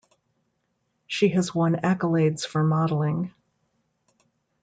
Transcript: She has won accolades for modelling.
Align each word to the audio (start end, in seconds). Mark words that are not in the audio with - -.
She 1.05 1.29
has 1.29 1.53
won 1.53 1.75
accolades 1.75 2.43
for 2.43 2.63
modelling. 2.63 3.35